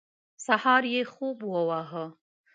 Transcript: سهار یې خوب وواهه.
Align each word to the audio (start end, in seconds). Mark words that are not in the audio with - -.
سهار 0.45 0.83
یې 0.93 1.01
خوب 1.13 1.37
وواهه. 1.51 2.05